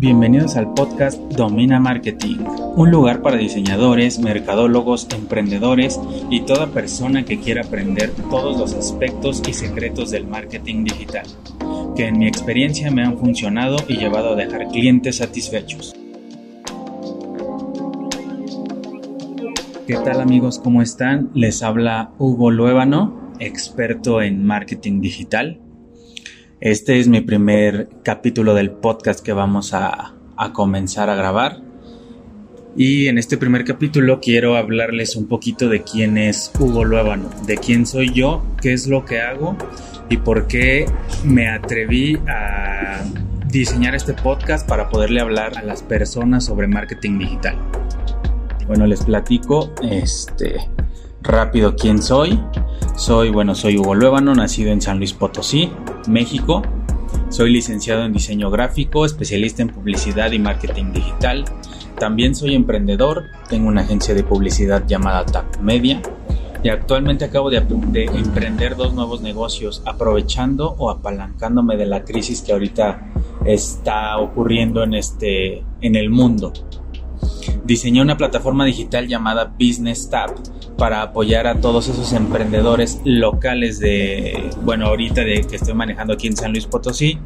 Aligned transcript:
Bienvenidos 0.00 0.54
al 0.54 0.74
podcast 0.74 1.18
Domina 1.32 1.80
Marketing, 1.80 2.36
un 2.76 2.88
lugar 2.88 3.20
para 3.20 3.36
diseñadores, 3.36 4.20
mercadólogos, 4.20 5.08
emprendedores 5.12 5.98
y 6.30 6.42
toda 6.42 6.68
persona 6.68 7.24
que 7.24 7.40
quiera 7.40 7.62
aprender 7.62 8.12
todos 8.30 8.56
los 8.56 8.74
aspectos 8.74 9.42
y 9.48 9.54
secretos 9.54 10.12
del 10.12 10.24
marketing 10.28 10.84
digital, 10.84 11.26
que 11.96 12.06
en 12.06 12.16
mi 12.16 12.28
experiencia 12.28 12.92
me 12.92 13.02
han 13.02 13.18
funcionado 13.18 13.76
y 13.88 13.96
llevado 13.96 14.34
a 14.34 14.36
dejar 14.36 14.68
clientes 14.68 15.16
satisfechos. 15.16 15.96
¿Qué 19.88 19.94
tal 19.96 20.20
amigos? 20.20 20.60
¿Cómo 20.62 20.80
están? 20.80 21.32
Les 21.34 21.60
habla 21.64 22.12
Hugo 22.18 22.52
Luébano, 22.52 23.32
experto 23.40 24.22
en 24.22 24.46
marketing 24.46 25.00
digital 25.00 25.58
este 26.60 26.98
es 26.98 27.06
mi 27.06 27.20
primer 27.20 27.88
capítulo 28.02 28.52
del 28.52 28.72
podcast 28.72 29.20
que 29.20 29.32
vamos 29.32 29.74
a, 29.74 30.14
comenzar 30.52 31.08
a 31.08 31.14
grabar. 31.14 31.60
Y 32.76 33.06
en 33.06 33.18
este 33.18 33.36
primer 33.36 33.64
capítulo 33.64 34.20
quiero 34.20 34.56
hablarles 34.56 35.16
un 35.16 35.26
poquito 35.26 35.68
de 35.68 35.82
quién 35.82 36.18
es 36.18 36.52
Hugo 36.58 36.84
Luébano, 36.84 37.30
de 37.46 37.58
quién 37.58 37.86
soy 37.86 38.12
yo, 38.12 38.42
qué 38.60 38.72
es 38.72 38.86
lo 38.86 39.04
que 39.04 39.20
hago 39.20 39.56
y 40.08 40.16
por 40.16 40.46
qué 40.46 40.86
me 41.24 41.48
atreví 41.48 42.18
a 42.28 43.04
diseñar 43.48 43.94
este 43.94 44.14
podcast 44.14 44.68
para 44.68 44.88
poderle 44.88 45.20
hablar 45.20 45.58
a 45.58 45.62
las 45.62 45.82
personas 45.82 46.44
sobre 46.44 46.66
marketing 46.66 47.18
digital. 47.18 47.56
Bueno, 48.66 48.86
les 48.86 49.04
platico 49.04 49.72
este 49.82 50.56
rápido 51.22 51.74
quién 51.76 52.02
soy. 52.02 52.40
Soy, 52.96 53.30
bueno, 53.30 53.54
soy 53.54 53.78
Hugo 53.78 53.94
Luébano, 53.94 54.34
nacido 54.34 54.72
en 54.72 54.80
San 54.80 54.98
Luis 54.98 55.12
Potosí, 55.12 55.70
México. 56.08 56.62
Soy 57.28 57.52
licenciado 57.52 58.04
en 58.04 58.12
diseño 58.12 58.50
gráfico, 58.50 59.04
especialista 59.04 59.62
en 59.62 59.68
publicidad 59.68 60.32
y 60.32 60.38
marketing 60.38 60.92
digital. 60.92 61.44
También 61.98 62.34
soy 62.34 62.54
emprendedor, 62.54 63.24
tengo 63.48 63.68
una 63.68 63.82
agencia 63.82 64.14
de 64.14 64.24
publicidad 64.24 64.86
llamada 64.86 65.26
TAP 65.26 65.58
Media 65.60 66.00
y 66.62 66.70
actualmente 66.70 67.24
acabo 67.24 67.50
de, 67.50 67.60
de, 67.60 68.04
emprender 68.04 68.76
dos 68.76 68.92
nuevos 68.92 69.20
negocios 69.20 69.82
aprovechando 69.84 70.74
o 70.78 70.90
apalancándome 70.90 71.76
de 71.76 71.86
la 71.86 72.04
crisis 72.04 72.42
que 72.42 72.52
ahorita 72.52 73.12
está 73.44 74.18
ocurriendo 74.18 74.82
en 74.82 74.94
este 74.94 75.64
en 75.80 75.96
el 75.96 76.10
mundo. 76.10 76.52
Diseñé 77.68 78.00
una 78.00 78.16
plataforma 78.16 78.64
digital 78.64 79.08
llamada 79.08 79.52
Business 79.60 80.08
Tab 80.08 80.30
para 80.78 81.02
apoyar 81.02 81.46
a 81.46 81.60
todos 81.60 81.86
esos 81.88 82.14
emprendedores 82.14 83.02
locales 83.04 83.78
de, 83.78 84.48
bueno, 84.64 84.86
ahorita 84.86 85.20
de 85.20 85.42
que 85.42 85.56
estoy 85.56 85.74
manejando 85.74 86.14
aquí 86.14 86.28
en 86.28 86.36
San 86.38 86.52
Luis 86.52 86.64
Potosí, 86.64 87.18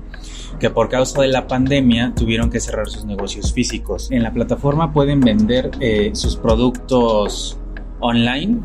que 0.58 0.68
por 0.68 0.88
causa 0.88 1.22
de 1.22 1.28
la 1.28 1.46
pandemia 1.46 2.12
tuvieron 2.16 2.50
que 2.50 2.58
cerrar 2.58 2.88
sus 2.88 3.04
negocios 3.04 3.52
físicos. 3.52 4.10
En 4.10 4.24
la 4.24 4.32
plataforma 4.32 4.92
pueden 4.92 5.20
vender 5.20 5.70
eh, 5.78 6.10
sus 6.14 6.34
productos 6.34 7.56
online. 8.00 8.58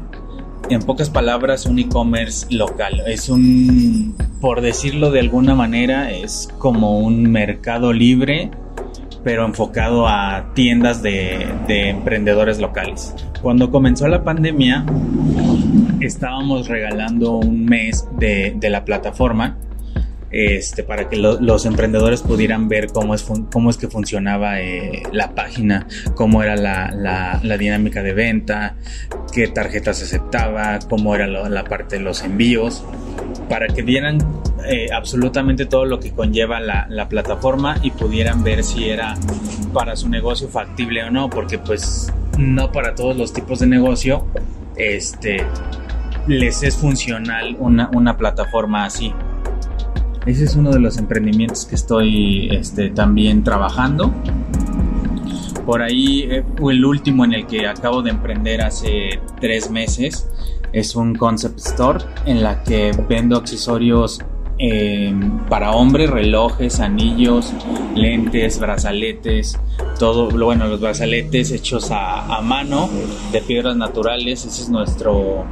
En 0.72 0.81
pocas 0.81 1.12
palabras, 1.12 1.67
un 1.67 1.78
e-commerce 1.78 2.47
local. 2.50 3.03
Es 3.06 3.30
un, 3.30 4.16
por 4.41 4.62
decirlo 4.62 5.12
de 5.12 5.19
alguna 5.19 5.53
manera, 5.53 6.12
es 6.12 6.50
como 6.58 6.97
un 6.97 7.31
mercado 7.31 7.94
libre 7.94 8.50
pero 9.28 9.44
enfocado 9.44 10.08
a 10.08 10.53
tiendas 10.53 11.03
de, 11.03 11.47
emprendedores 11.67 12.59
locales. 12.59 13.14
Cuando 13.42 13.69
comenzó 13.72 14.08
la 14.08 14.23
pandemia, 14.23 14.86
estábamos 16.00 16.69
regalando 16.69 17.34
un 17.34 17.66
mes 17.66 18.08
de, 18.17 18.58
la 18.69 18.86
plataforma 18.86 19.58
este, 20.31 20.84
para 20.84 21.09
que 21.09 21.17
los 21.17 21.66
emprendedores 21.66 22.22
pudieran 22.22 22.69
ver 22.69 22.88
cómo 22.88 23.14
es, 23.14 23.30
cómo 23.52 23.69
es 23.69 23.75
que 23.75 23.89
funcionaba 23.89 24.61
eh, 24.61 25.03
la 25.11 25.36
página, 25.36 25.88
cómo 26.16 26.41
era 26.41 26.56
la, 26.56 27.58
dinámica 27.59 28.02
de 28.02 28.14
venta, 28.14 28.78
qué 29.34 29.50
tarjetas 29.50 30.02
aceptaba, 30.02 30.80
cómo 30.88 31.14
era 31.14 31.28
la 31.28 31.66
parte 31.66 31.97
de 31.97 32.02
los 32.02 32.24
envíos, 32.24 32.81
para 33.50 33.68
que 33.68 33.81
vieran 33.81 34.19
eh, 34.66 34.88
absolutamente 34.94 35.66
todo 35.66 35.85
lo 35.85 36.00
que 36.00 36.12
conlleva 36.12 36.59
la, 36.59 37.07
plataforma 37.09 37.78
y 37.81 37.91
pudieran 37.91 38.44
ver 38.44 38.63
si 38.63 38.90
era 38.90 39.16
para 39.73 39.95
su 39.95 40.09
negocio 40.09 40.50
factible 40.50 41.03
o 41.03 41.12
no, 41.12 41.29
porque 41.29 41.57
pues 41.57 42.12
no 42.38 42.72
para 42.72 42.95
todos 42.95 43.16
los 43.16 43.34
tipos 43.34 43.59
de 43.59 43.68
negocio 43.68 44.25
este, 44.75 45.45
les 46.28 46.63
es 46.63 46.75
funcional 46.75 47.56
una, 47.59 48.18
plataforma 48.18 48.85
así. 48.85 49.13
Ese 50.25 50.44
es 50.44 50.56
uno 50.56 50.72
de 50.72 50.79
los 50.79 50.97
emprendimientos 50.97 51.66
que 51.66 51.75
estoy 51.75 52.50
este, 52.51 52.89
también 52.89 53.44
trabajando. 53.44 54.13
Por 55.66 55.81
ahí, 55.81 56.24
eh, 56.29 56.44
el 56.69 56.85
último 56.85 57.25
en 57.25 57.34
el 57.34 57.47
que 57.47 57.68
acabo 57.68 58.01
de 58.01 58.09
emprender 58.09 58.62
hace 58.62 59.19
tres 59.39 59.69
meses 59.69 60.28
es 60.74 60.95
un 60.95 61.16
concept 61.16 61.59
store 61.59 62.00
en 62.25 62.44
la 62.44 62.63
que 62.63 62.91
vendo 63.07 63.38
accesorios 63.38 64.19
Em, 64.59 65.38
para 65.50 65.72
hombres, 65.72 66.09
relojes, 66.09 66.79
anillos, 66.79 67.53
lentes, 67.94 68.59
brazaletes, 68.59 69.59
todo, 70.00 70.31
bueno, 70.31 70.68
los 70.68 70.81
brazaletes 70.81 71.51
hechos 71.51 71.90
a, 71.91 72.41
mano 72.41 72.90
de 73.31 73.41
piedras 73.41 73.78
naturales, 73.78 74.45
ese 74.45 74.63
es 74.63 74.69
nuestro, 74.69 75.45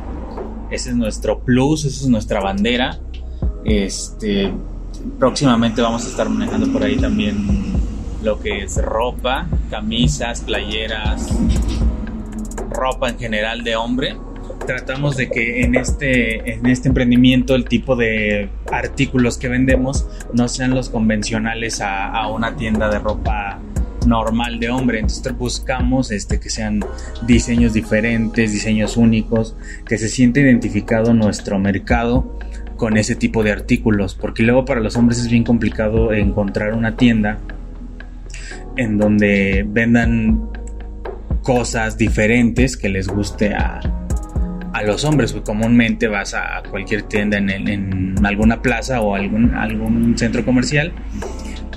ese 0.72 0.90
es 0.90 0.96
nuestro 0.96 1.40
plus, 1.40 1.86
esa 1.86 2.02
es 2.02 2.08
nuestra 2.08 2.40
bandera. 2.40 2.98
Este, 3.64 4.52
próximamente 5.20 5.84
vamos 5.84 6.04
a 6.06 6.08
estar 6.08 6.28
manejando 6.28 6.72
por 6.74 6.84
ahí 6.84 6.96
también 6.96 7.46
lo 8.24 8.40
que 8.40 8.64
es 8.64 8.84
ropa, 8.84 9.46
camisas, 9.70 10.42
playeras, 10.42 11.30
ropa 12.72 13.10
en 13.10 13.20
general 13.20 13.64
de 13.64 13.76
hombre 13.76 14.18
tratamos 14.66 15.16
de 15.16 15.30
que 15.30 15.62
en 15.62 15.76
este, 15.76 16.54
en 16.54 16.66
este 16.66 16.90
emprendimiento 16.90 17.56
el 17.56 17.66
tipo 17.66 17.96
de 17.96 18.50
artículos 18.72 19.38
que 19.38 19.48
vendemos 19.48 20.08
no 20.34 20.48
sean 20.48 20.74
los 20.74 20.90
convencionales 20.90 21.82
a, 21.82 22.28
una 22.28 22.56
tienda 22.56 22.90
de 22.90 23.00
ropa 23.00 23.60
normal 24.06 24.60
de 24.60 24.70
hombre. 24.70 25.00
Entonces 25.00 25.38
buscamos 25.38 26.12
este, 26.12 26.40
que 26.40 26.50
sean 26.50 26.82
diseños 27.26 27.74
diferentes, 27.74 28.52
diseños 28.52 28.98
únicos, 28.98 29.56
que 29.86 29.98
se 29.98 30.10
siente 30.10 30.42
identificado 30.42 31.14
nuestro 31.14 31.60
mercado 31.60 32.38
con 32.78 32.98
ese 32.98 33.16
tipo 33.16 33.42
de 33.44 33.52
artículos, 33.52 34.16
porque 34.16 34.44
luego 34.44 34.66
para 34.66 34.82
los 34.82 34.98
hombres 34.98 35.20
es 35.20 35.30
bien 35.30 35.44
complicado 35.44 36.12
encontrar 36.12 36.74
una 36.74 36.98
tienda 36.98 37.40
en 38.76 38.98
donde 38.98 39.66
vendan 39.66 40.50
cosas 41.42 41.98
diferentes 41.98 42.76
que 42.76 42.90
les 42.90 43.08
guste 43.08 43.54
a, 43.54 44.05
a 44.76 44.84
los 44.84 45.06
hombres, 45.06 45.32
pues 45.32 45.46
comúnmente 45.46 46.10
vas 46.10 46.34
a 46.34 46.62
cualquier 46.70 47.04
tienda 47.04 47.38
en, 47.38 48.26
alguna 48.26 48.62
plaza 48.62 49.00
o 49.00 49.16
algún, 49.16 49.54
algún 49.54 50.18
centro 50.18 50.44
comercial 50.44 50.92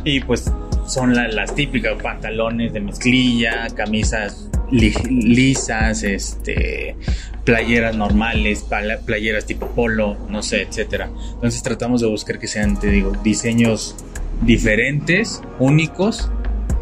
y 0.03 0.19
pues 0.19 0.53
son 0.85 1.15
las 1.15 1.55
típicas 1.55 2.03
pantalones 2.03 2.73
de 2.73 2.81
mezclilla, 2.81 3.69
camisas 3.77 4.51
lisas, 4.73 6.03
este, 6.03 6.97
playeras 7.45 7.95
normales, 7.95 8.67
playeras 9.07 9.47
tipo 9.47 9.69
polo, 9.69 10.17
no 10.29 10.43
sé, 10.43 10.63
etcétera. 10.63 11.09
Entonces 11.35 11.63
tratamos 11.63 12.01
de 12.01 12.09
buscar 12.09 12.41
que 12.41 12.49
sean, 12.49 12.81
te 12.81 12.91
digo, 12.91 13.13
diseños 13.23 13.95
diferentes, 14.43 15.41
únicos 15.61 16.33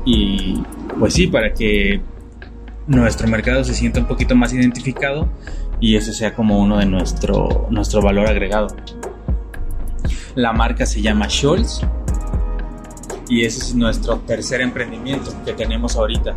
y 0.07 0.63
pues 0.99 1.13
sí, 1.13 1.27
para 1.27 1.53
que 1.53 2.01
nuestro 2.87 3.29
mercado 3.29 3.65
se 3.65 3.75
sienta 3.75 4.01
un 4.01 4.07
poquito 4.07 4.35
más 4.35 4.55
identificado 4.55 5.29
y 5.81 5.97
ese 5.97 6.13
sea 6.13 6.35
como 6.35 6.59
uno 6.59 6.79
de 6.79 6.87
nuestro, 6.87 7.67
nuestro 7.71 8.03
valor 8.03 8.29
agregado. 8.29 8.69
La 10.35 10.53
marca 10.53 10.87
se 10.87 11.01
llama 11.01 11.29
Schultz 11.29 11.81
y 13.29 13.45
ese 13.45 13.61
es 13.61 13.75
nuestro 13.75 14.19
tercer 14.19 14.61
emprendimiento 14.61 15.33
que 15.45 15.53
tenemos 15.53 15.97
ahorita. 15.97 16.37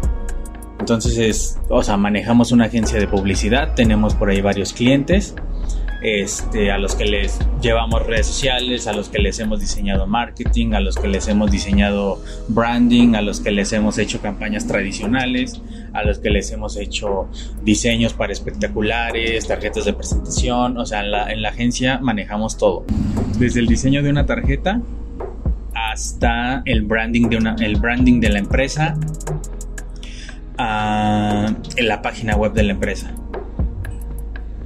Entonces 0.79 1.17
es, 1.17 1.59
o 1.69 1.83
sea, 1.83 1.97
manejamos 1.97 2.51
una 2.51 2.65
agencia 2.65 2.99
de 2.99 3.07
publicidad, 3.07 3.73
tenemos 3.75 4.15
por 4.15 4.29
ahí 4.29 4.41
varios 4.41 4.73
clientes 4.73 5.35
este, 6.01 6.71
a 6.71 6.77
los 6.77 6.95
que 6.95 7.05
les 7.05 7.39
llevamos 7.61 8.05
redes 8.05 8.27
sociales, 8.27 8.87
a 8.87 8.93
los 8.93 9.09
que 9.09 9.19
les 9.19 9.39
hemos 9.39 9.59
diseñado 9.59 10.07
marketing, 10.07 10.73
a 10.73 10.79
los 10.79 10.95
que 10.95 11.07
les 11.07 11.27
hemos 11.27 11.51
diseñado 11.51 12.21
branding, 12.47 13.15
a 13.15 13.21
los 13.21 13.41
que 13.41 13.51
les 13.51 13.73
hemos 13.73 13.97
hecho 13.97 14.21
campañas 14.21 14.65
tradicionales, 14.65 15.61
a 15.93 16.03
los 16.03 16.19
que 16.19 16.29
les 16.29 16.51
hemos 16.51 16.77
hecho 16.77 17.27
diseños 17.63 18.13
para 18.13 18.31
espectaculares, 18.31 19.47
tarjetas 19.47 19.85
de 19.85 19.93
presentación, 19.93 20.77
o 20.77 20.85
sea, 20.85 21.01
en 21.01 21.11
la, 21.11 21.31
en 21.31 21.41
la 21.41 21.49
agencia 21.49 21.99
manejamos 21.99 22.57
todo, 22.57 22.85
desde 23.37 23.59
el 23.59 23.67
diseño 23.67 24.01
de 24.01 24.09
una 24.09 24.25
tarjeta 24.25 24.81
hasta 25.73 26.61
el 26.65 26.83
branding 26.83 27.29
de, 27.29 27.37
una, 27.37 27.55
el 27.59 27.75
branding 27.77 28.19
de 28.19 28.29
la 28.29 28.39
empresa, 28.39 28.97
a 30.59 31.55
la 31.81 32.01
página 32.01 32.35
web 32.35 32.53
de 32.53 32.63
la 32.63 32.73
empresa. 32.73 33.11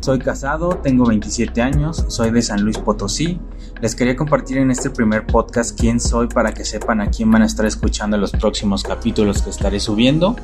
Soy 0.02 0.20
casado, 0.20 0.80
tengo 0.84 1.06
27 1.06 1.62
años, 1.62 2.04
soy 2.10 2.32
de 2.32 2.42
San 2.42 2.62
Luis 2.62 2.78
Potosí, 2.78 3.40
Les 3.80 3.96
quería 3.96 4.16
compartir 4.16 4.58
en 4.58 4.72
este 4.72 4.90
primer 4.90 5.26
podcast 5.26 5.80
quién 5.80 6.00
soy 6.00 6.28
para 6.28 6.54
que 6.54 6.66
sepan 6.66 7.00
a 7.00 7.08
quién 7.08 7.32
van 7.32 7.44
a 7.44 7.46
estar 7.46 7.66
escuchando 7.66 8.16
en 8.18 8.22
los 8.22 8.32
próximos 8.32 8.84
capítulos 8.84 9.42
que 9.42 9.50
estaré 9.50 9.80
subiendo. 9.80 10.36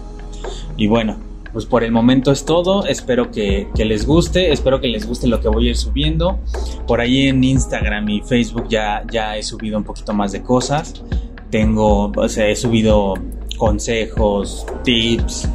Y 0.77 0.87
bueno, 0.87 1.17
pues 1.51 1.65
por 1.65 1.83
el 1.83 1.91
momento 1.91 2.31
es 2.31 2.45
todo. 2.45 2.85
Espero 2.85 3.31
que, 3.31 3.67
les 3.75 4.05
guste. 4.05 4.51
Espero 4.51 4.81
que 4.81 4.87
les 4.87 5.07
guste 5.07 5.27
lo 5.27 5.39
que 5.39 5.47
voy 5.47 5.67
a 5.67 5.69
ir 5.71 5.77
subiendo. 5.77 6.39
Por 6.85 7.01
ahí 7.01 7.27
en 7.27 7.43
Instagram 7.43 8.09
y 8.09 8.21
Facebook 8.21 8.67
ya, 8.69 9.03
ya 9.09 9.37
he 9.37 9.43
subido 9.43 9.77
un 9.77 9.83
poquito 9.83 10.13
más 10.13 10.31
de 10.31 10.41
cosas. 10.41 11.01
Tengo, 11.49 12.11
o 12.15 12.29
sea, 12.29 12.47
he 12.47 12.55
subido 12.55 13.15
consejos, 13.59 14.65
tips, 14.83 15.47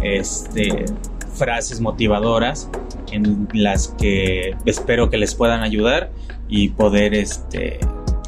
este, 0.00 0.86
frases 1.34 1.80
motivadoras 1.80 2.70
en 3.12 3.48
las 3.52 3.88
que 3.88 4.56
espero 4.64 5.10
que 5.10 5.18
les 5.18 5.34
puedan 5.34 5.62
ayudar 5.62 6.10
y 6.48 6.70
poder 6.70 7.14
este, 7.14 7.80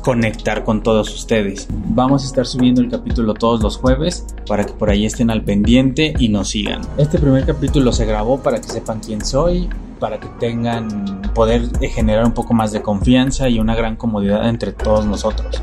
conectar 0.02 0.64
con 0.64 0.82
todos 0.82 1.14
ustedes. 1.14 1.68
Vamos 1.70 2.24
a 2.24 2.26
estar 2.26 2.46
subiendo 2.46 2.80
el 2.80 2.90
capítulo 2.90 3.32
todos 3.34 3.62
los 3.62 3.76
jueves 3.76 4.26
para 4.46 4.66
que 4.66 4.72
por 4.72 4.90
ahí 4.90 5.06
estén 5.06 5.30
al 5.30 5.42
pendiente 5.42 6.12
y 6.18 6.28
nos 6.28 6.50
sigan. 6.50 6.82
Este 6.98 7.18
primer 7.18 7.46
capítulo 7.46 7.92
se 7.92 8.04
grabó 8.04 8.42
para 8.42 8.60
que 8.60 8.68
sepan 8.68 9.00
quién 9.00 9.24
soy, 9.24 9.68
para 9.98 10.18
que 10.18 10.28
tengan 10.40 11.22
poder 11.34 11.70
generar 11.90 12.24
un 12.24 12.32
poco 12.32 12.52
más 12.52 12.72
de 12.72 12.82
confianza 12.82 13.48
y 13.48 13.60
una 13.60 13.76
gran 13.76 13.96
comodidad 13.96 14.48
entre 14.48 14.72
todos 14.72 15.06
nosotros. 15.06 15.62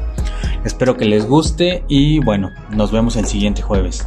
Espero 0.67 0.97
que 0.97 1.05
les 1.05 1.25
guste 1.25 1.85
y 1.87 2.19
bueno, 2.19 2.51
nos 2.71 2.91
vemos 2.91 3.15
el 3.15 3.25
siguiente 3.25 3.61
jueves. 3.61 4.05